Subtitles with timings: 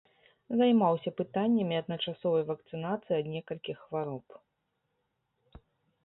[0.59, 4.39] Займаўся пытаннямі адначасовай вакцынацыі ад некалькіх хвароб.